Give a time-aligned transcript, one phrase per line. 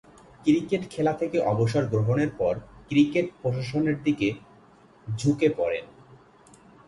[0.45, 2.53] Cricket খেলা থেকে অবসর গ্রহণের পর
[2.87, 4.27] ক্রিকেট প্রশাসনের দিকে
[5.07, 5.85] ঝুঁকে পড়েন।